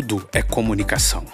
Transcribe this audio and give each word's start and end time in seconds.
Tudo 0.00 0.26
é 0.32 0.40
comunicação. 0.40 1.26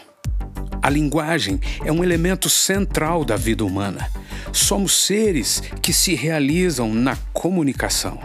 A 0.83 0.91
linguagem 0.91 1.61
é 1.85 1.93
um 1.93 2.03
elemento 2.03 2.51
central 2.51 3.25
da 3.25 3.37
vida 3.37 3.65
humana. 3.65 4.11
Somos 4.53 5.07
seres 5.07 5.63
que 5.81 5.93
se 5.93 6.17
realizam 6.17 6.93
na 6.93 7.15
comunicação. 7.33 8.19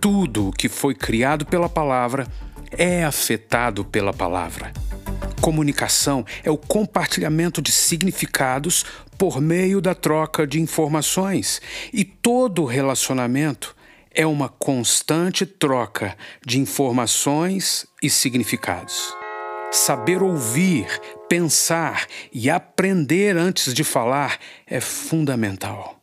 Tudo 0.00 0.46
o 0.46 0.52
que 0.52 0.68
foi 0.68 0.94
criado 0.94 1.44
pela 1.44 1.68
palavra 1.68 2.24
é 2.70 3.02
afetado 3.02 3.84
pela 3.84 4.12
palavra. 4.12 4.72
Comunicação 5.40 6.24
é 6.44 6.50
o 6.50 6.56
compartilhamento 6.56 7.60
de 7.60 7.72
significados 7.72 8.84
por 9.18 9.40
meio 9.40 9.80
da 9.80 9.92
troca 9.92 10.46
de 10.46 10.60
informações, 10.60 11.60
e 11.92 12.04
todo 12.04 12.64
relacionamento 12.64 13.74
é 14.14 14.24
uma 14.24 14.48
constante 14.48 15.44
troca 15.44 16.16
de 16.46 16.60
informações 16.60 17.88
e 18.00 18.08
significados. 18.08 19.21
Saber 19.72 20.22
ouvir, 20.22 20.86
pensar 21.30 22.06
e 22.30 22.50
aprender 22.50 23.38
antes 23.38 23.72
de 23.72 23.82
falar 23.82 24.36
é 24.66 24.80
fundamental. 24.80 25.98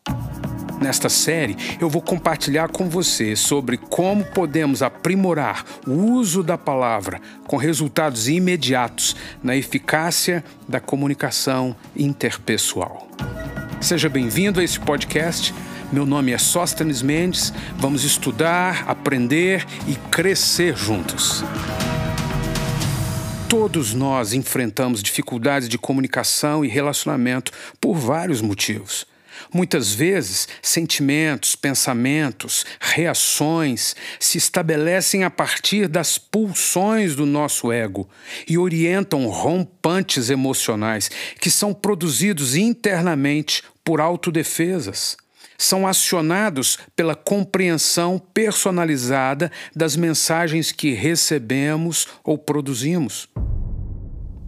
Nesta 0.82 1.08
série, 1.08 1.55
eu 1.80 1.88
vou 1.88 2.02
compartilhar 2.02 2.70
com 2.70 2.90
você 2.90 3.36
sobre 3.36 3.77
como 3.77 4.26
podemos 4.26 4.82
aprimorar 4.82 5.63
o 5.86 5.91
uso 5.91 6.41
da 6.41 6.58
palavra 6.58 7.22
com 7.46 7.58
resultados 7.58 8.27
imediatos 8.27 9.16
na 9.44 9.55
eficácia 9.55 10.44
da 10.68 10.80
comunicação 10.80 11.76
interpessoal. 11.96 13.08
Seja 13.80 14.10
bem-vindo 14.10 14.60
a 14.60 14.63
esse 14.63 14.80
podcast. 14.80 15.54
Meu 15.94 16.08
nome 16.08 16.32
é 16.32 16.40
Sóstenes 16.40 17.04
Mendes. 17.04 17.54
Vamos 17.77 18.04
estudar, 18.04 18.86
aprender 18.88 19.63
e 19.88 19.94
crescer 20.10 20.76
juntos. 20.76 21.43
Todos 23.50 23.96
nós 23.96 24.32
enfrentamos 24.32 25.02
dificuldades 25.02 25.68
de 25.68 25.76
comunicação 25.76 26.64
e 26.64 26.68
relacionamento 26.68 27.52
por 27.82 27.96
vários 27.96 28.42
motivos. 28.42 29.08
Muitas 29.52 29.92
vezes, 29.92 30.48
sentimentos, 30.62 31.55
pensamentos, 31.55 32.64
reações 32.80 33.96
se 34.20 34.38
estabelecem 34.38 35.24
a 35.24 35.32
partir 35.32 35.88
das 35.88 36.20
pulsões 36.20 37.16
do 37.16 37.26
nosso 37.26 37.72
ego 37.72 38.08
e 38.48 38.55
orientam 38.55 39.26
rompantes 39.26 40.30
emocionais 40.30 41.10
que 41.42 41.50
são 41.50 41.74
produzidos 41.74 42.55
internamente 42.55 43.64
por 43.84 44.00
autodefesas. 44.00 45.18
São 45.62 45.85
acionados 45.85 46.79
pela 46.96 47.13
compreensão 47.13 48.18
personalizada 48.18 49.52
das 49.76 49.98
mensagens 49.98 50.71
que 50.71 50.93
recebemos 50.93 52.07
ou 52.24 52.38
produzimos. 52.38 53.27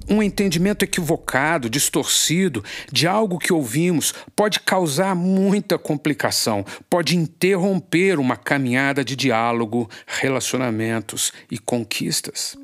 Um 0.09 0.23
entendimento 0.23 0.84
equivocado, 0.84 1.70
distorcido 1.70 2.64
de 2.89 3.08
algo 3.08 3.38
que 3.38 3.52
ouvimos 3.52 4.14
pode 4.36 4.62
causar 4.62 5.14
muita 5.14 5.78
complicação, 5.78 6.66
pode 6.89 7.17
interromper 7.17 8.17
uma 8.17 8.38
caminhada 8.38 9.04
de 9.04 9.16
diálogo, 9.16 9.89
relacionamentos 10.08 11.34
e 11.52 11.58
conquistas. 11.58 12.61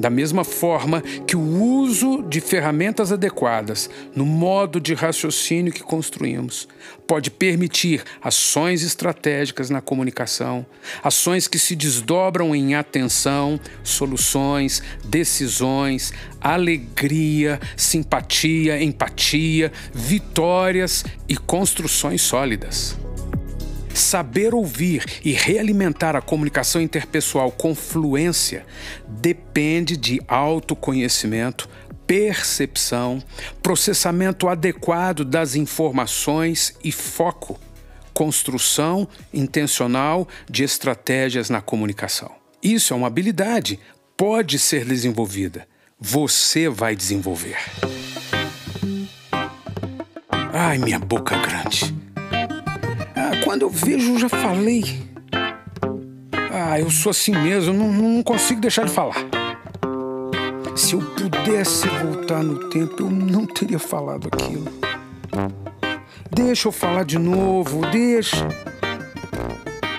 Da 0.00 0.08
mesma 0.08 0.44
forma 0.44 1.02
que 1.26 1.36
o 1.36 1.62
uso 1.62 2.22
de 2.22 2.40
ferramentas 2.40 3.12
adequadas 3.12 3.90
no 4.16 4.24
modo 4.24 4.80
de 4.80 4.94
raciocínio 4.94 5.70
que 5.70 5.82
construímos 5.82 6.66
pode 7.06 7.30
permitir 7.30 8.02
ações 8.22 8.82
estratégicas 8.82 9.68
na 9.68 9.82
comunicação, 9.82 10.64
ações 11.04 11.46
que 11.46 11.58
se 11.58 11.76
desdobram 11.76 12.56
em 12.56 12.74
atenção, 12.74 13.60
soluções, 13.84 14.82
decisões, 15.04 16.14
alegria, 16.40 17.60
simpatia, 17.76 18.82
empatia, 18.82 19.70
vitórias 19.92 21.04
e 21.28 21.36
construções 21.36 22.22
sólidas. 22.22 22.96
Saber 24.00 24.54
ouvir 24.54 25.04
e 25.22 25.32
realimentar 25.32 26.16
a 26.16 26.22
comunicação 26.22 26.80
interpessoal 26.80 27.52
com 27.52 27.74
fluência 27.74 28.64
depende 29.06 29.94
de 29.94 30.22
autoconhecimento, 30.26 31.68
percepção, 32.06 33.22
processamento 33.62 34.48
adequado 34.48 35.22
das 35.22 35.54
informações 35.54 36.74
e 36.82 36.90
foco, 36.90 37.60
construção 38.14 39.06
intencional 39.34 40.26
de 40.50 40.64
estratégias 40.64 41.50
na 41.50 41.60
comunicação. 41.60 42.32
Isso 42.62 42.94
é 42.94 42.96
uma 42.96 43.06
habilidade, 43.06 43.78
pode 44.16 44.58
ser 44.58 44.86
desenvolvida. 44.86 45.68
Você 46.00 46.70
vai 46.70 46.96
desenvolver. 46.96 47.58
Ai, 50.54 50.78
minha 50.78 50.98
boca 50.98 51.36
grande. 51.36 51.99
Quando 53.50 53.62
eu 53.62 53.68
vejo, 53.68 54.12
eu 54.12 54.18
já 54.20 54.28
falei. 54.28 55.02
Ah, 56.52 56.78
eu 56.78 56.88
sou 56.88 57.10
assim 57.10 57.32
mesmo, 57.32 57.74
não, 57.74 57.92
não 57.92 58.22
consigo 58.22 58.60
deixar 58.60 58.84
de 58.84 58.92
falar. 58.92 59.16
Se 60.76 60.94
eu 60.94 61.00
pudesse 61.00 61.88
voltar 61.88 62.44
no 62.44 62.70
tempo, 62.70 62.94
eu 63.00 63.10
não 63.10 63.44
teria 63.44 63.80
falado 63.80 64.28
aquilo. 64.32 64.66
Deixa 66.30 66.68
eu 66.68 66.72
falar 66.72 67.04
de 67.04 67.18
novo, 67.18 67.80
deixa. 67.90 68.46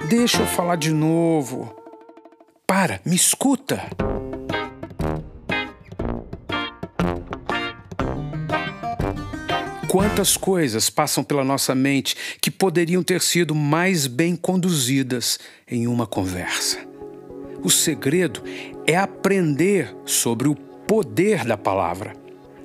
Deixa 0.07 0.43
eu 0.43 0.47
falar 0.47 0.77
de 0.77 0.93
novo. 0.93 1.75
Para, 2.65 3.01
me 3.05 3.17
escuta. 3.17 3.81
Quantas 9.91 10.37
coisas 10.37 10.89
passam 10.89 11.21
pela 11.21 11.43
nossa 11.43 11.75
mente 11.75 12.15
que 12.41 12.49
poderiam 12.49 13.03
ter 13.03 13.19
sido 13.19 13.53
mais 13.53 14.07
bem 14.07 14.37
conduzidas 14.37 15.37
em 15.69 15.85
uma 15.85 16.07
conversa? 16.07 16.77
O 17.61 17.69
segredo 17.69 18.41
é 18.87 18.95
aprender 18.95 19.93
sobre 20.05 20.47
o 20.47 20.55
poder 20.55 21.43
da 21.43 21.57
palavra. 21.57 22.13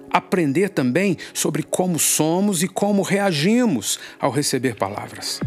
Aprender 0.08 0.68
também 0.68 1.16
sobre 1.34 1.64
como 1.64 1.98
somos 1.98 2.62
e 2.62 2.68
como 2.68 3.02
reagimos 3.02 3.98
ao 4.20 4.30
receber 4.30 4.76
palavras. 4.76 5.40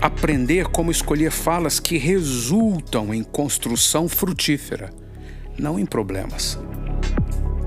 Aprender 0.00 0.68
como 0.68 0.92
escolher 0.92 1.32
falas 1.32 1.80
que 1.80 1.98
resultam 1.98 3.12
em 3.12 3.24
construção 3.24 4.08
frutífera, 4.08 4.90
não 5.58 5.80
em 5.80 5.84
problemas. 5.84 6.56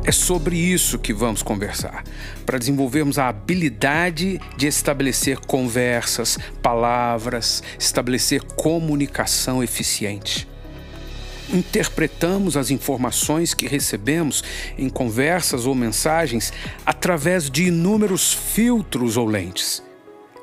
É 0.07 0.11
sobre 0.11 0.55
isso 0.55 0.99
que 0.99 1.11
vamos 1.11 1.41
conversar, 1.41 2.03
para 2.45 2.59
desenvolvermos 2.59 3.17
a 3.17 3.27
habilidade 3.27 4.39
de 4.55 4.67
estabelecer 4.67 5.39
conversas, 5.39 6.38
palavras, 6.61 7.63
estabelecer 7.79 8.43
comunicação 8.43 9.63
eficiente. 9.63 10.47
Interpretamos 11.51 12.55
as 12.55 12.69
informações 12.69 13.55
que 13.55 13.67
recebemos 13.67 14.43
em 14.77 14.89
conversas 14.89 15.66
ou 15.66 15.73
mensagens 15.73 16.53
através 16.85 17.49
de 17.49 17.63
inúmeros 17.63 18.31
filtros 18.31 19.17
ou 19.17 19.25
lentes. 19.25 19.81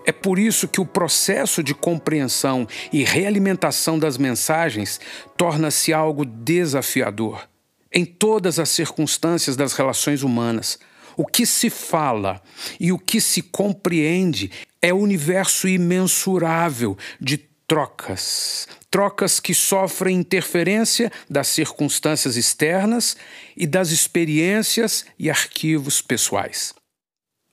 É 0.04 0.10
por 0.10 0.40
isso 0.40 0.66
que 0.66 0.80
o 0.80 0.86
processo 0.86 1.62
de 1.62 1.72
compreensão 1.72 2.66
e 2.92 3.04
realimentação 3.04 3.96
das 3.96 4.18
mensagens 4.18 5.00
torna-se 5.36 5.92
algo 5.92 6.24
desafiador 6.24 7.51
em 7.92 8.04
todas 8.04 8.58
as 8.58 8.70
circunstâncias 8.70 9.56
das 9.56 9.74
relações 9.74 10.22
humanas. 10.22 10.78
O 11.16 11.26
que 11.26 11.44
se 11.44 11.68
fala 11.68 12.40
e 12.80 12.90
o 12.90 12.98
que 12.98 13.20
se 13.20 13.42
compreende 13.42 14.50
é 14.80 14.92
o 14.92 14.98
universo 14.98 15.68
imensurável 15.68 16.96
de 17.20 17.36
trocas. 17.68 18.66
Trocas 18.90 19.38
que 19.38 19.54
sofrem 19.54 20.18
interferência 20.18 21.10
das 21.28 21.48
circunstâncias 21.48 22.36
externas 22.36 23.16
e 23.56 23.66
das 23.66 23.90
experiências 23.90 25.04
e 25.18 25.30
arquivos 25.30 26.00
pessoais. 26.00 26.74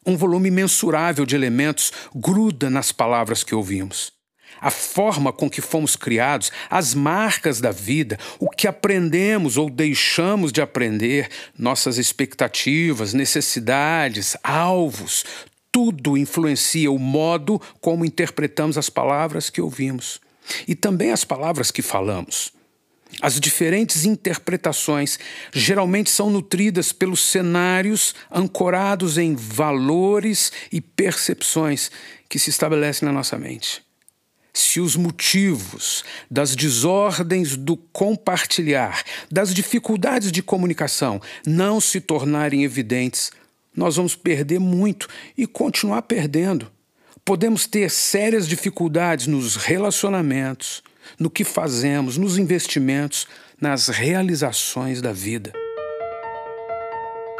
Um 0.06 0.16
volume 0.16 0.50
mensurável 0.50 1.26
de 1.26 1.36
elementos 1.36 1.92
gruda 2.16 2.70
nas 2.70 2.92
palavras 2.92 3.44
que 3.44 3.54
ouvimos 3.54 4.19
a 4.62 4.70
forma 4.70 5.32
com 5.32 5.50
que 5.50 5.62
fomos 5.62 5.96
criados, 5.96 6.52
as 6.70 6.94
marcas 6.94 7.60
da 7.62 7.72
vida, 7.72 8.18
o 8.40 8.50
que 8.50 8.68
aprendemos 8.68 9.58
ou 9.58 9.70
deixamos 9.70 10.52
de 10.52 10.62
aprender, 10.62 11.30
nossas 11.58 11.98
expectativas, 11.98 13.14
necessidades, 13.14 14.36
alvos, 14.44 15.26
tudo 15.72 16.18
influencia 16.18 16.92
o 16.92 16.98
modo 16.98 17.62
como 17.80 18.06
interpretamos 18.06 18.78
as 18.78 18.90
palavras 18.90 19.50
que 19.50 19.62
ouvimos 19.62 20.20
e 20.68 20.76
também 20.76 21.12
as 21.12 21.24
palavras 21.24 21.72
que 21.72 21.82
falamos. 21.82 22.52
As 23.22 23.40
diferentes 23.40 24.06
interpretações 24.06 25.18
geralmente 25.52 26.10
são 26.10 26.30
nutridas 26.30 26.92
pelos 26.92 27.22
cenários 27.22 28.14
ancorados 28.32 29.18
em 29.18 29.36
valores 29.36 30.52
e 30.72 30.80
percepções 30.80 31.90
que 32.30 32.38
se 32.38 32.50
estabelecem 32.50 33.08
na 33.08 33.12
nossa 33.12 33.38
mente. 33.38 33.89
Se 34.54 34.80
os 34.80 34.96
motivos 34.96 36.04
das 36.30 36.56
desordens 36.56 37.56
do 37.56 37.78
compartilhar, 37.78 39.04
das 39.32 39.54
dificuldades 39.54 40.32
de 40.32 40.42
comunicação 40.42 41.22
não 41.46 41.80
se 41.80 42.02
tornarem 42.02 42.64
evidentes, 42.64 43.32
nós 43.76 43.96
vamos 43.96 44.16
perder 44.16 44.60
muito 44.60 45.08
e 45.38 45.48
continuar 45.48 46.02
perdendo. 46.02 46.70
Podemos 47.24 47.68
ter 47.68 47.90
sérias 47.92 48.48
dificuldades 48.48 49.28
nos 49.28 49.56
relacionamentos, 49.56 50.82
no 51.20 51.30
que 51.30 51.44
fazemos, 51.44 52.18
nos 52.18 52.38
investimentos, 52.38 53.28
nas 53.60 53.88
realizações 53.88 55.02
da 55.02 55.14
vida. 55.14 55.54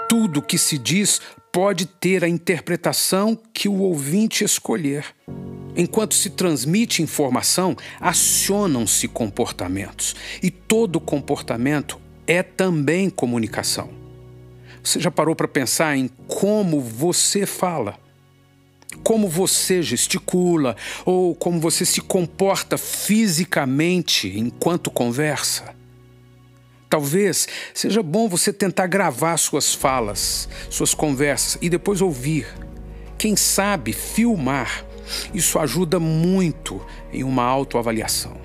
Tudo 0.08 0.42
que 0.42 0.58
se 0.58 0.78
diz 0.78 1.22
pode 1.52 1.86
ter 1.86 2.24
a 2.24 2.30
interpretação 2.30 3.40
que 3.54 3.68
o 3.68 3.80
ouvinte 3.80 4.44
escolher. 4.44 5.06
Enquanto 5.76 6.16
se 6.16 6.30
transmite 6.30 7.02
informação, 7.02 7.76
acionam-se 8.00 9.08
comportamentos. 9.08 10.16
E 10.42 10.50
todo 10.50 11.00
comportamento 11.00 12.00
é 12.28 12.44
também 12.44 13.10
comunicação. 13.10 13.90
Você 14.84 15.00
já 15.00 15.12
parou 15.12 15.36
para 15.36 15.48
pensar 15.48 15.98
em 15.98 16.08
como 16.28 16.80
você 16.82 17.46
fala? 17.46 17.98
Como 19.04 19.28
você 19.28 19.84
gesticula 19.84 20.76
ou 21.06 21.36
como 21.36 21.60
você 21.60 21.86
se 21.86 22.02
comporta 22.02 22.78
fisicamente 22.78 24.28
enquanto 24.38 24.90
conversa? 24.90 25.76
Talvez 26.90 27.48
seja 27.74 28.02
bom 28.02 28.28
você 28.28 28.52
tentar 28.52 28.88
gravar 28.88 29.38
suas 29.38 29.76
falas, 29.76 30.50
suas 30.72 30.94
conversas 30.96 31.60
e 31.62 31.70
depois 31.70 32.02
ouvir. 32.02 32.48
Quem 33.18 33.36
sabe 33.36 33.94
filmar. 33.94 34.86
Isso 35.34 35.60
ajuda 35.60 36.00
muito 36.00 36.82
em 37.12 37.24
uma 37.24 37.44
autoavaliação. 37.44 38.38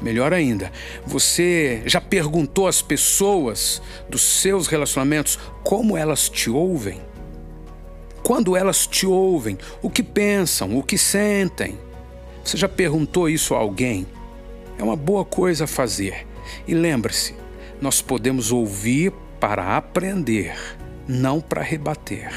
Melhor 0.00 0.32
ainda, 0.32 0.70
você 1.06 1.82
já 1.86 2.00
perguntou 2.00 2.66
às 2.66 2.82
pessoas 2.82 3.80
dos 4.08 4.20
seus 4.22 4.66
relacionamentos 4.66 5.38
como 5.64 5.96
elas 5.96 6.28
te 6.28 6.50
ouvem? 6.50 7.00
Quando 8.22 8.56
elas 8.56 8.86
te 8.86 9.06
ouvem, 9.06 9.56
o 9.80 9.88
que 9.88 10.02
pensam, 10.02 10.76
o 10.76 10.82
que 10.82 10.98
sentem? 10.98 11.78
Você 12.44 12.56
já 12.56 12.68
perguntou 12.68 13.28
isso 13.28 13.54
a 13.54 13.58
alguém? 13.58 14.06
É 14.78 14.82
uma 14.82 14.96
boa 14.96 15.24
coisa 15.24 15.64
a 15.64 15.68
fazer. 15.68 16.26
E 16.66 16.74
lembre-se, 16.74 17.34
nós 17.80 18.02
podemos 18.02 18.52
ouvir 18.52 19.12
para 19.40 19.76
aprender, 19.76 20.56
não 21.08 21.40
para 21.40 21.62
rebater. 21.62 22.32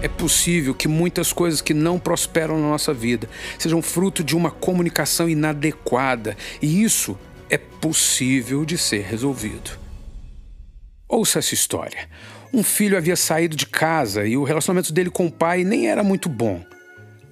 É 0.00 0.06
possível 0.06 0.74
que 0.74 0.86
muitas 0.86 1.32
coisas 1.32 1.60
que 1.60 1.74
não 1.74 1.98
prosperam 1.98 2.60
na 2.60 2.68
nossa 2.68 2.94
vida 2.94 3.28
sejam 3.58 3.82
fruto 3.82 4.22
de 4.22 4.36
uma 4.36 4.50
comunicação 4.50 5.28
inadequada, 5.28 6.36
e 6.62 6.82
isso 6.84 7.18
é 7.50 7.58
possível 7.58 8.64
de 8.64 8.78
ser 8.78 9.02
resolvido. 9.02 9.78
Ouça 11.08 11.40
essa 11.40 11.52
história. 11.52 12.08
Um 12.52 12.62
filho 12.62 12.96
havia 12.96 13.16
saído 13.16 13.56
de 13.56 13.66
casa 13.66 14.24
e 14.24 14.36
o 14.36 14.44
relacionamento 14.44 14.92
dele 14.92 15.10
com 15.10 15.26
o 15.26 15.32
pai 15.32 15.64
nem 15.64 15.88
era 15.88 16.04
muito 16.04 16.28
bom. 16.28 16.64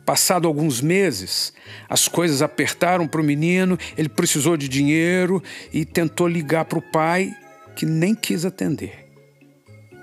Passado 0.04 0.48
alguns 0.48 0.80
meses, 0.80 1.52
as 1.88 2.08
coisas 2.08 2.42
apertaram 2.42 3.06
para 3.06 3.20
o 3.20 3.24
menino, 3.24 3.78
ele 3.96 4.08
precisou 4.08 4.56
de 4.56 4.68
dinheiro 4.68 5.42
e 5.72 5.84
tentou 5.84 6.26
ligar 6.26 6.64
para 6.64 6.78
o 6.78 6.82
pai, 6.82 7.34
que 7.74 7.86
nem 7.86 8.14
quis 8.14 8.44
atender. 8.44 9.06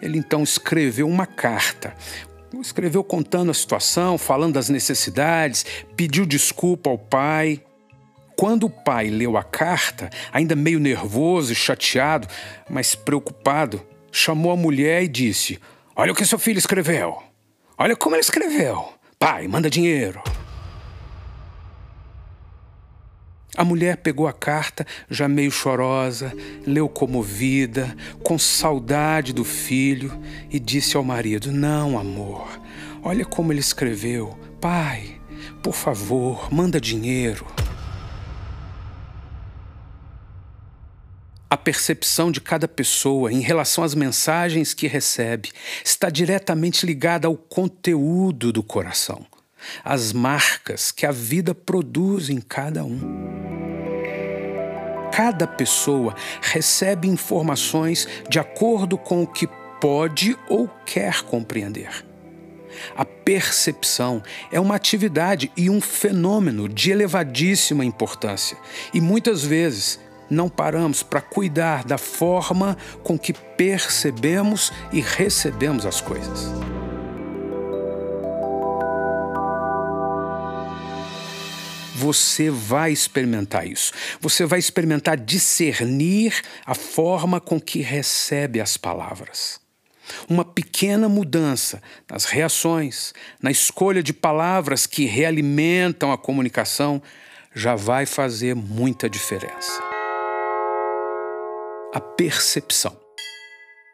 Ele 0.01 0.18
então 0.18 0.44
escreveu 0.44 1.07
uma 1.07 1.25
carta. 1.25 1.95
Escreveu 2.62 3.04
contando 3.04 3.52
a 3.52 3.54
situação, 3.54 4.18
falando 4.18 4.54
das 4.54 4.70
necessidades, 4.70 5.66
pediu 5.96 6.26
desculpa 6.26 6.90
ao 6.90 6.98
pai. 6.98 7.62
Quando 8.38 8.66
o 8.66 8.70
pai 8.70 9.10
leu 9.10 9.38
a 9.38 9.44
carta, 9.44 10.10
ainda 10.32 10.56
meio 10.56 10.80
nervoso 10.80 11.52
e 11.52 11.56
chateado, 11.56 12.28
mas 12.70 12.96
preocupado, 12.96 13.82
chamou 14.12 14.52
a 14.52 14.58
mulher 14.58 15.04
e 15.04 15.08
disse: 15.08 15.60
Olha 15.96 16.12
o 16.12 16.16
que 16.16 16.26
seu 16.26 16.40
filho 16.40 16.58
escreveu. 16.58 17.22
Olha 17.78 17.96
como 17.96 18.16
ele 18.16 18.22
escreveu. 18.22 18.94
Pai, 19.20 19.48
manda 19.48 19.70
dinheiro. 19.70 20.22
A 23.56 23.64
mulher 23.64 23.98
pegou 23.98 24.28
a 24.28 24.34
carta, 24.34 24.86
já 25.10 25.28
meio 25.28 25.52
chorosa, 25.52 26.34
leu 26.66 26.90
comovida, 26.90 27.96
com 28.24 28.38
saudade 28.40 29.32
do 29.32 29.44
filho, 29.44 30.12
e 30.50 30.60
disse 30.60 30.98
ao 30.98 31.04
marido: 31.04 31.52
Não, 31.52 32.00
amor, 32.00 32.48
olha 33.04 33.24
como 33.24 33.54
ele 33.54 33.60
escreveu. 33.60 34.38
Pai, 34.60 35.22
por 35.62 35.74
favor, 35.76 36.52
manda 36.52 36.82
dinheiro. 36.82 37.46
A 41.48 41.56
percepção 41.56 42.32
de 42.32 42.42
cada 42.42 42.68
pessoa 42.68 43.32
em 43.32 43.40
relação 43.40 43.84
às 43.84 43.94
mensagens 43.94 44.74
que 44.74 44.88
recebe 44.88 45.52
está 45.86 46.10
diretamente 46.10 46.84
ligada 46.84 47.28
ao 47.28 47.38
conteúdo 47.38 48.52
do 48.52 48.64
coração, 48.64 49.24
às 49.84 50.12
marcas 50.12 50.92
que 50.92 51.06
a 51.06 51.12
vida 51.12 51.54
produz 51.54 52.32
em 52.32 52.42
cada 52.42 52.84
um. 52.84 53.33
Cada 55.15 55.45
pessoa 55.45 56.15
recebe 56.42 57.07
informações 57.07 58.07
de 58.27 58.39
acordo 58.39 58.98
com 58.98 59.21
o 59.21 59.27
que 59.27 59.48
pode 59.80 60.36
ou 60.50 60.68
quer 60.88 61.21
compreender. 61.21 62.04
A 62.98 63.06
percepção 63.06 64.24
é 64.51 64.60
uma 64.60 64.74
atividade 64.74 65.51
e 65.56 65.69
um 65.69 65.80
fenômeno 65.80 66.68
de 66.68 66.89
elevadíssima 66.89 67.86
importância 67.86 68.57
e 68.92 69.00
muitas 69.00 69.44
vezes 69.44 70.00
não 70.31 70.50
paramos 70.50 71.04
para 71.04 71.21
cuidar 71.21 71.83
da 71.83 72.00
forma 72.00 72.75
com 73.04 73.15
que 73.19 73.33
percebemos 73.33 74.74
e 74.92 75.00
recebemos 75.00 75.86
as 75.86 76.01
coisas. 76.01 76.51
Você 82.04 82.50
vai 82.50 82.92
experimentar 82.92 83.66
isso. 83.66 83.94
Você 84.20 84.46
vai 84.46 84.60
experimentar 84.60 85.16
discernir 85.16 86.42
a 86.66 86.76
forma 86.76 87.40
com 87.40 87.62
que 87.62 87.80
recebe 87.80 88.60
as 88.60 88.76
palavras. 88.76 89.58
Uma 90.28 90.44
pequena 90.44 91.08
mudança 91.08 91.82
nas 92.12 92.26
reações, 92.26 93.14
na 93.42 93.50
escolha 93.50 94.04
de 94.04 94.12
palavras 94.12 94.86
que 94.86 95.06
realimentam 95.06 96.12
a 96.12 96.18
comunicação, 96.18 97.01
já 97.56 97.74
vai 97.74 98.06
fazer 98.06 98.54
muita 98.54 99.10
diferença 99.10 99.82
a 101.94 102.01
percepção. 102.01 102.98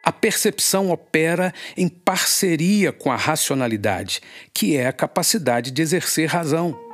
A 0.05 0.11
percepção 0.11 0.89
opera 0.89 1.53
em 1.75 1.89
parceria 1.89 2.93
com 2.93 3.11
a 3.11 3.17
racionalidade, 3.17 4.21
que 4.53 4.77
é 4.77 4.87
a 4.87 4.93
capacidade 4.93 5.69
de 5.69 5.81
exercer 5.81 6.29
razão. 6.29 6.88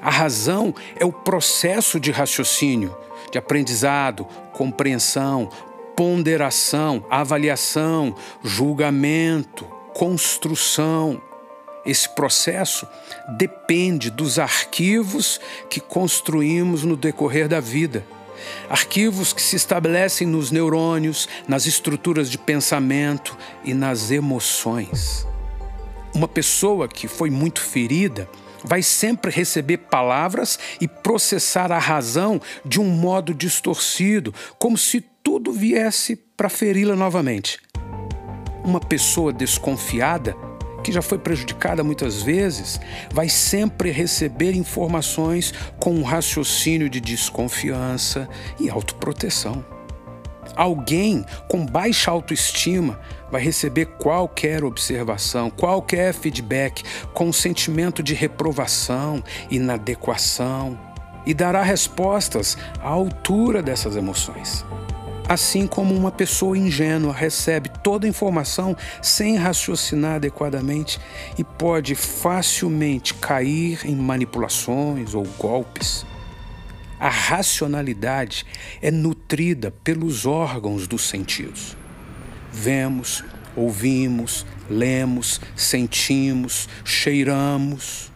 A 0.00 0.10
razão 0.10 0.74
é 0.96 1.04
o 1.04 1.12
processo 1.12 1.98
de 1.98 2.10
raciocínio, 2.10 2.96
de 3.30 3.38
aprendizado, 3.38 4.24
compreensão, 4.52 5.48
ponderação, 5.96 7.04
avaliação, 7.10 8.14
julgamento, 8.42 9.64
construção. 9.94 11.20
Esse 11.84 12.08
processo 12.08 12.86
depende 13.36 14.10
dos 14.10 14.38
arquivos 14.38 15.40
que 15.68 15.80
construímos 15.80 16.82
no 16.82 16.96
decorrer 16.96 17.48
da 17.48 17.60
vida 17.60 18.04
Arquivos 18.68 19.32
que 19.32 19.42
se 19.42 19.56
estabelecem 19.56 20.26
nos 20.26 20.50
neurônios, 20.50 21.28
nas 21.46 21.66
estruturas 21.66 22.30
de 22.30 22.38
pensamento 22.38 23.36
e 23.64 23.74
nas 23.74 24.10
emoções. 24.10 25.26
Uma 26.14 26.28
pessoa 26.28 26.88
que 26.88 27.08
foi 27.08 27.30
muito 27.30 27.60
ferida 27.60 28.28
vai 28.64 28.82
sempre 28.82 29.30
receber 29.30 29.78
palavras 29.78 30.58
e 30.80 30.88
processar 30.88 31.70
a 31.70 31.78
razão 31.78 32.40
de 32.64 32.80
um 32.80 32.88
modo 32.88 33.34
distorcido, 33.34 34.34
como 34.58 34.78
se 34.78 35.00
tudo 35.22 35.52
viesse 35.52 36.16
para 36.16 36.48
feri-la 36.48 36.96
novamente. 36.96 37.58
Uma 38.64 38.80
pessoa 38.80 39.32
desconfiada 39.32 40.34
que 40.84 40.92
já 40.92 41.00
foi 41.00 41.18
prejudicada 41.18 41.82
muitas 41.82 42.22
vezes, 42.22 42.78
vai 43.10 43.26
sempre 43.26 43.90
receber 43.90 44.54
informações 44.54 45.52
com 45.80 45.94
um 45.94 46.02
raciocínio 46.02 46.90
de 46.90 47.00
desconfiança 47.00 48.28
e 48.60 48.68
autoproteção. 48.68 49.73
Alguém 50.56 51.24
com 51.48 51.66
baixa 51.66 52.10
autoestima 52.10 52.98
vai 53.30 53.42
receber 53.42 53.86
qualquer 53.98 54.62
observação, 54.64 55.50
qualquer 55.50 56.14
feedback 56.14 56.82
com 57.12 57.26
um 57.28 57.32
sentimento 57.32 58.02
de 58.02 58.14
reprovação, 58.14 59.22
inadequação 59.50 60.78
e 61.26 61.34
dará 61.34 61.62
respostas 61.62 62.56
à 62.80 62.88
altura 62.88 63.62
dessas 63.62 63.96
emoções. 63.96 64.64
Assim 65.26 65.66
como 65.66 65.94
uma 65.94 66.12
pessoa 66.12 66.56
ingênua 66.56 67.12
recebe 67.12 67.70
toda 67.82 68.06
a 68.06 68.10
informação 68.10 68.76
sem 69.00 69.36
raciocinar 69.36 70.16
adequadamente 70.16 71.00
e 71.38 71.42
pode 71.42 71.94
facilmente 71.94 73.14
cair 73.14 73.80
em 73.84 73.96
manipulações 73.96 75.14
ou 75.14 75.24
golpes. 75.38 76.04
A 77.04 77.10
racionalidade 77.10 78.46
é 78.80 78.90
nutrida 78.90 79.70
pelos 79.84 80.24
órgãos 80.24 80.88
dos 80.88 81.06
sentidos. 81.06 81.76
Vemos, 82.50 83.22
ouvimos, 83.54 84.46
lemos, 84.70 85.38
sentimos, 85.54 86.66
cheiramos. 86.82 88.10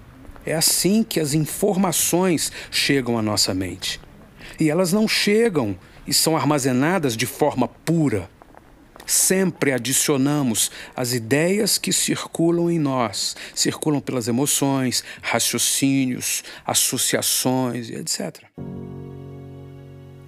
É 0.47 0.55
assim 0.55 1.03
que 1.03 1.21
as 1.21 1.35
informações 1.35 2.51
chegam 2.71 3.19
à 3.19 3.21
nossa 3.21 3.53
mente. 3.53 4.01
E 4.59 4.71
elas 4.71 4.91
não 4.91 5.07
chegam 5.07 5.79
e 6.07 6.15
são 6.15 6.35
armazenadas 6.35 7.15
de 7.15 7.27
forma 7.27 7.69
pura. 7.69 8.31
Sempre 9.09 9.73
adicionamos 9.73 10.71
as 10.95 11.15
ideias 11.15 11.79
que 11.79 11.95
circulam 11.95 12.71
em 12.71 12.79
nós, 12.79 13.35
circulam 13.55 14.03
pelas 14.03 14.29
emoções, 14.29 15.03
raciocínios, 15.23 16.45
associações 16.67 17.89
etc. 17.89 18.45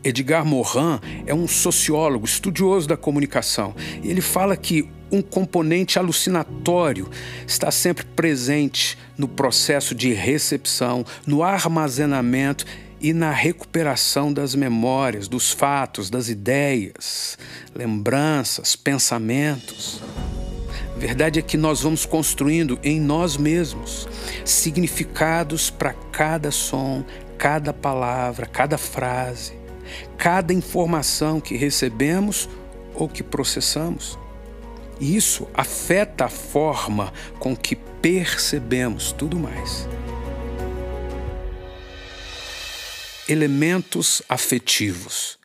Edgar 0.02 0.46
Morin 0.46 0.98
é 1.26 1.34
um 1.34 1.46
sociólogo, 1.46 2.24
estudioso 2.24 2.88
da 2.88 2.96
comunicação. 2.96 3.74
Ele 4.02 4.22
fala 4.22 4.56
que 4.56 4.88
um 5.12 5.20
componente 5.20 5.98
alucinatório 5.98 7.10
está 7.46 7.70
sempre 7.70 8.04
presente 8.04 8.96
no 9.18 9.28
processo 9.28 9.94
de 9.94 10.14
recepção, 10.14 11.04
no 11.26 11.42
armazenamento 11.42 12.64
e 13.00 13.14
na 13.14 13.30
recuperação 13.30 14.32
das 14.32 14.54
memórias, 14.54 15.26
dos 15.26 15.50
fatos, 15.50 16.10
das 16.10 16.28
ideias, 16.28 17.38
lembranças, 17.74 18.76
pensamentos. 18.76 20.02
A 20.94 20.98
verdade 20.98 21.38
é 21.38 21.42
que 21.42 21.56
nós 21.56 21.80
vamos 21.80 22.04
construindo 22.04 22.78
em 22.82 23.00
nós 23.00 23.38
mesmos 23.38 24.06
significados 24.44 25.70
para 25.70 25.94
cada 26.12 26.50
som, 26.50 27.02
cada 27.38 27.72
palavra, 27.72 28.44
cada 28.44 28.76
frase, 28.76 29.54
cada 30.18 30.52
informação 30.52 31.40
que 31.40 31.56
recebemos 31.56 32.50
ou 32.94 33.08
que 33.08 33.22
processamos. 33.22 34.18
E 35.00 35.16
isso 35.16 35.48
afeta 35.54 36.26
a 36.26 36.28
forma 36.28 37.10
com 37.38 37.56
que 37.56 37.74
percebemos 37.74 39.10
tudo 39.12 39.38
mais. 39.38 39.88
Elementos 43.30 44.20
afetivos. 44.28 45.38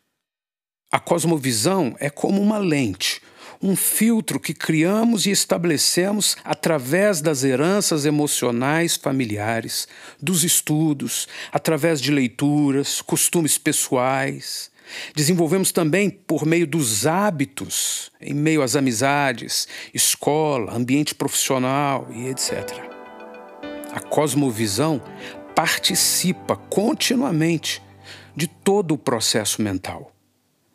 A 0.90 0.98
cosmovisão 0.98 1.94
é 2.00 2.10
como 2.10 2.42
uma 2.42 2.58
lente, 2.58 3.22
um 3.62 3.76
filtro 3.76 4.40
que 4.40 4.52
criamos 4.52 5.24
e 5.24 5.30
estabelecemos 5.30 6.36
através 6.44 7.20
das 7.20 7.44
heranças 7.44 8.04
emocionais 8.04 8.96
familiares, 8.96 9.86
dos 10.20 10.42
estudos, 10.42 11.28
através 11.52 12.00
de 12.00 12.10
leituras, 12.10 13.00
costumes 13.00 13.56
pessoais. 13.56 14.70
Desenvolvemos 15.14 15.70
também 15.70 16.10
por 16.10 16.44
meio 16.44 16.66
dos 16.66 17.06
hábitos, 17.06 18.10
em 18.20 18.34
meio 18.34 18.62
às 18.62 18.74
amizades, 18.74 19.68
escola, 19.94 20.74
ambiente 20.74 21.14
profissional 21.14 22.08
e 22.12 22.26
etc. 22.26 22.68
A 23.92 24.00
cosmovisão 24.00 25.00
participa 25.56 26.54
continuamente 26.54 27.82
de 28.36 28.46
todo 28.46 28.92
o 28.92 28.98
processo 28.98 29.62
mental. 29.62 30.12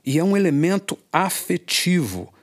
E 0.04 0.18
é 0.18 0.24
um 0.24 0.36
elemento 0.36 0.98
afetivo, 1.14 2.34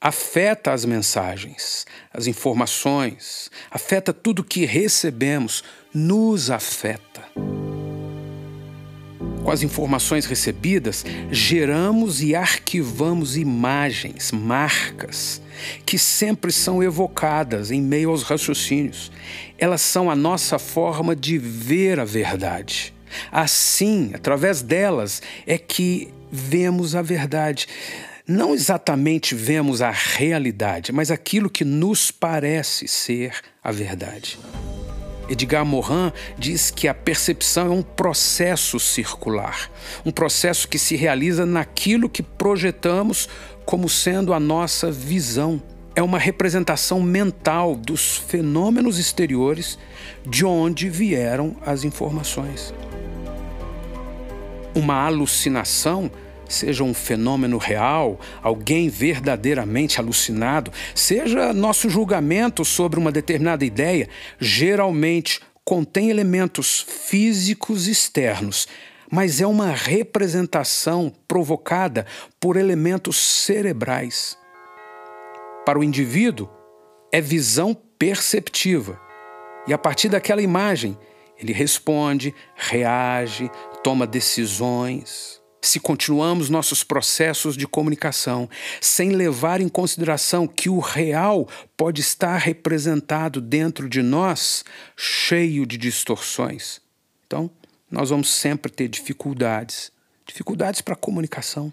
afeta 0.00 0.72
as 0.72 0.84
mensagens, 0.84 1.84
as 2.12 2.28
informações, 2.28 3.50
afeta 3.68 4.12
tudo 4.12 4.44
que 4.44 4.64
recebemos, 4.64 5.64
nos 5.92 6.52
afeta. 6.52 7.57
Com 9.48 9.52
as 9.52 9.62
informações 9.62 10.26
recebidas, 10.26 11.06
geramos 11.30 12.22
e 12.22 12.34
arquivamos 12.34 13.34
imagens, 13.34 14.30
marcas, 14.30 15.40
que 15.86 15.98
sempre 15.98 16.52
são 16.52 16.82
evocadas 16.82 17.70
em 17.70 17.80
meio 17.80 18.10
aos 18.10 18.22
raciocínios. 18.22 19.10
Elas 19.56 19.80
são 19.80 20.10
a 20.10 20.14
nossa 20.14 20.58
forma 20.58 21.16
de 21.16 21.38
ver 21.38 21.98
a 21.98 22.04
verdade. 22.04 22.92
Assim, 23.32 24.10
através 24.12 24.60
delas, 24.60 25.22
é 25.46 25.56
que 25.56 26.12
vemos 26.30 26.94
a 26.94 27.00
verdade. 27.00 27.66
Não 28.26 28.52
exatamente 28.52 29.34
vemos 29.34 29.80
a 29.80 29.90
realidade, 29.90 30.92
mas 30.92 31.10
aquilo 31.10 31.48
que 31.48 31.64
nos 31.64 32.10
parece 32.10 32.86
ser 32.86 33.32
a 33.64 33.72
verdade. 33.72 34.38
Edgar 35.28 35.64
Morin 35.64 36.10
diz 36.38 36.70
que 36.70 36.88
a 36.88 36.94
percepção 36.94 37.66
é 37.66 37.70
um 37.70 37.82
processo 37.82 38.80
circular, 38.80 39.70
um 40.04 40.10
processo 40.10 40.66
que 40.66 40.78
se 40.78 40.96
realiza 40.96 41.44
naquilo 41.44 42.08
que 42.08 42.22
projetamos 42.22 43.28
como 43.64 43.88
sendo 43.88 44.32
a 44.32 44.40
nossa 44.40 44.90
visão. 44.90 45.62
É 45.94 46.02
uma 46.02 46.18
representação 46.18 47.02
mental 47.02 47.74
dos 47.74 48.16
fenômenos 48.16 48.98
exteriores 48.98 49.78
de 50.24 50.44
onde 50.44 50.88
vieram 50.88 51.56
as 51.66 51.84
informações. 51.84 52.72
Uma 54.74 55.04
alucinação 55.04 56.10
seja 56.48 56.82
um 56.82 56.94
fenômeno 56.94 57.58
real, 57.58 58.18
alguém 58.42 58.88
verdadeiramente 58.88 60.00
alucinado, 60.00 60.72
seja 60.94 61.52
nosso 61.52 61.88
julgamento 61.90 62.64
sobre 62.64 62.98
uma 62.98 63.12
determinada 63.12 63.64
ideia, 63.64 64.08
geralmente 64.40 65.40
contém 65.64 66.08
elementos 66.08 66.80
físicos 66.80 67.86
externos, 67.86 68.66
mas 69.10 69.40
é 69.40 69.46
uma 69.46 69.70
representação 69.70 71.12
provocada 71.26 72.06
por 72.40 72.56
elementos 72.56 73.16
cerebrais. 73.18 74.36
Para 75.66 75.78
o 75.78 75.84
indivíduo, 75.84 76.48
é 77.12 77.20
visão 77.20 77.76
perceptiva. 77.98 78.98
E 79.66 79.72
a 79.72 79.78
partir 79.78 80.08
daquela 80.08 80.40
imagem, 80.40 80.96
ele 81.38 81.52
responde, 81.52 82.34
reage, 82.56 83.50
toma 83.82 84.06
decisões 84.06 85.37
se 85.68 85.80
continuamos 85.80 86.48
nossos 86.48 86.82
processos 86.82 87.56
de 87.56 87.66
comunicação 87.66 88.48
sem 88.80 89.10
levar 89.10 89.60
em 89.60 89.68
consideração 89.68 90.46
que 90.46 90.68
o 90.68 90.78
real 90.78 91.48
pode 91.76 92.00
estar 92.00 92.36
representado 92.36 93.40
dentro 93.40 93.88
de 93.88 94.02
nós, 94.02 94.64
cheio 94.96 95.66
de 95.66 95.76
distorções. 95.76 96.80
Então, 97.26 97.50
nós 97.90 98.10
vamos 98.10 98.30
sempre 98.30 98.70
ter 98.72 98.88
dificuldades 98.88 99.92
dificuldades 100.28 100.82
para 100.82 100.92
a 100.92 100.96
comunicação. 100.96 101.72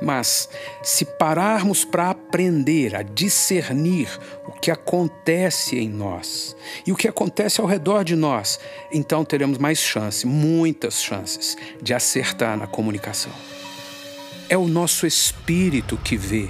Mas, 0.00 0.48
se 0.82 1.04
pararmos 1.04 1.84
para 1.84 2.10
aprender 2.10 2.94
a 2.94 3.02
discernir 3.02 4.08
o 4.46 4.52
que 4.52 4.70
acontece 4.70 5.76
em 5.76 5.88
nós 5.88 6.56
e 6.86 6.92
o 6.92 6.96
que 6.96 7.08
acontece 7.08 7.60
ao 7.60 7.66
redor 7.66 8.04
de 8.04 8.14
nós, 8.14 8.60
então 8.92 9.24
teremos 9.24 9.58
mais 9.58 9.78
chance, 9.78 10.26
muitas 10.26 11.02
chances, 11.02 11.56
de 11.82 11.92
acertar 11.92 12.56
na 12.56 12.66
comunicação. 12.66 13.32
É 14.48 14.56
o 14.56 14.68
nosso 14.68 15.06
espírito 15.06 15.96
que 15.96 16.16
vê, 16.16 16.48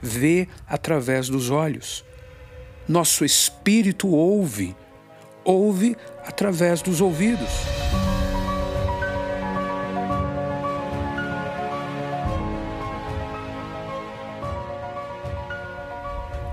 vê 0.00 0.48
através 0.66 1.28
dos 1.28 1.50
olhos. 1.50 2.04
Nosso 2.86 3.24
espírito 3.24 4.08
ouve, 4.08 4.74
ouve 5.44 5.96
através 6.24 6.80
dos 6.80 7.00
ouvidos. 7.00 7.50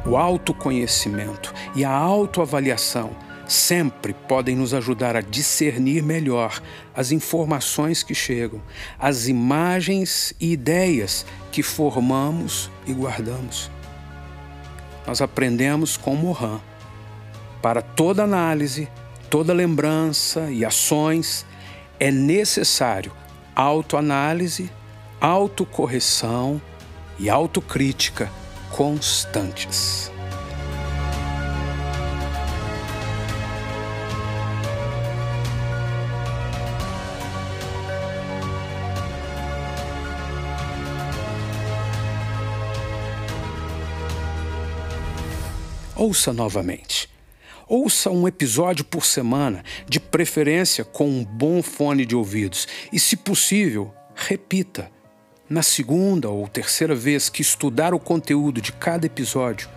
O 0.08 0.16
autoconhecimento 0.16 1.52
e 1.76 1.84
a 1.84 1.90
autoavaliação 1.90 3.16
sempre 3.48 4.14
podem 4.14 4.56
nos 4.56 4.72
ajudar 4.72 5.16
a 5.16 5.22
discernir 5.22 6.04
melhor 6.04 6.62
as 6.94 7.12
informações 7.12 8.04
que 8.04 8.14
chegam, 8.14 8.62
as 9.00 9.28
imagens 9.28 10.34
e 10.40 10.52
ideias 10.52 11.26
que 11.52 11.64
formamos 11.64 12.70
e 12.86 12.94
guardamos. 12.94 13.72
Nós 15.08 15.22
aprendemos 15.22 15.98
com 15.98 16.16
Mohan. 16.16 16.60
Para 17.60 17.82
toda 17.82 18.24
análise, 18.24 18.88
toda 19.28 19.54
lembrança 19.54 20.52
e 20.52 20.64
ações, 20.64 21.46
é 22.00 22.12
necessário 22.12 23.12
autoanálise, 23.56 24.70
autocorreção 25.20 26.62
e 27.18 27.28
autocrítica 27.28 28.30
constantes. 28.76 30.12
Ouça 45.96 46.34
novamente. 46.34 47.10
Ouça 47.70 48.12
um 48.12 48.28
episódio 48.28 48.84
por 48.84 49.06
semana, 49.06 49.64
de 49.88 50.02
preferência 50.02 50.84
com 50.84 51.08
um 51.08 51.24
bom 51.24 51.64
fone 51.64 52.06
de 52.06 52.14
ouvidos, 52.14 52.68
e, 52.92 53.00
se 53.00 53.16
possível, 53.16 53.94
repita 54.14 54.92
na 55.48 55.62
segunda 55.62 56.28
ou 56.28 56.48
terceira 56.48 56.96
vez 56.96 57.30
que 57.30 57.42
estudar 57.42 57.94
o 57.94 58.00
conteúdo 58.00 58.60
de 58.60 58.72
cada 58.72 59.06
episódio, 59.06 59.70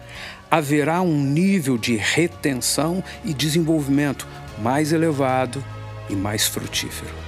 haverá 0.51 1.03
um 1.03 1.23
nível 1.23 1.77
de 1.77 1.95
retenção 1.95 3.05
e 3.23 3.35
desenvolvimento 3.35 4.27
mais 4.63 4.93
elevado 4.93 5.63
e 6.09 6.17
mais 6.17 6.47
frutífero. 6.47 7.28